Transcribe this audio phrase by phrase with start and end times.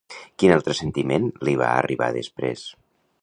[0.43, 2.67] Quin altre sentiment li va arribar després?